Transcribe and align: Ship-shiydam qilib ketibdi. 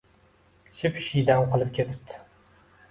Ship-shiydam 0.79 1.47
qilib 1.53 1.71
ketibdi. 1.79 2.21